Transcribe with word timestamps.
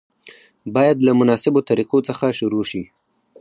باید 0.75 0.97
له 1.07 1.11
مناسبو 1.19 1.59
طریقو 1.69 1.97
څخه 2.09 2.25
شروع 2.39 2.63
شي. 2.71 2.83